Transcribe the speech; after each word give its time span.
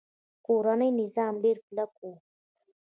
کورنۍ 0.45 0.89
نظام 1.01 1.33
ډیر 1.43 1.57
کلک 1.65 1.91
و 2.01 2.11